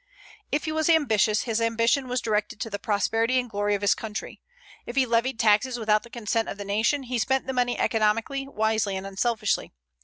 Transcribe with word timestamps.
If 0.51 0.65
he 0.65 0.71
was 0.71 0.89
ambitious, 0.89 1.43
his 1.43 1.61
ambition 1.61 2.07
was 2.07 2.21
directed 2.21 2.59
to 2.61 2.71
the 2.71 2.79
prosperity 2.79 3.39
and 3.39 3.47
glory 3.47 3.75
of 3.75 3.83
his 3.83 3.93
country. 3.93 4.41
If 4.87 4.95
he 4.95 5.05
levied 5.05 5.37
taxes 5.37 5.77
without 5.77 6.01
the 6.01 6.09
consent 6.09 6.49
of 6.49 6.57
the 6.57 6.65
nation, 6.65 7.03
he 7.03 7.19
spent 7.19 7.45
the 7.45 7.53
money 7.53 7.77
economically, 7.77 8.47
wisely, 8.47 8.95
and 8.97 9.05
unselfishly. 9.05 9.73